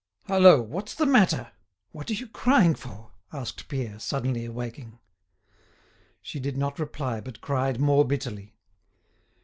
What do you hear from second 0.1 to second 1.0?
"Hallo! What's